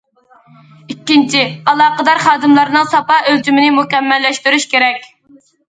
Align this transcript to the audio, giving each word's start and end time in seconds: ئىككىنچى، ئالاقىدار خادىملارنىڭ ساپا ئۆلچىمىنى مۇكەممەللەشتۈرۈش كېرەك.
ئىككىنچى، 0.93 1.43
ئالاقىدار 1.73 2.23
خادىملارنىڭ 2.25 2.89
ساپا 2.95 3.21
ئۆلچىمىنى 3.29 3.71
مۇكەممەللەشتۈرۈش 3.79 4.69
كېرەك. 4.77 5.11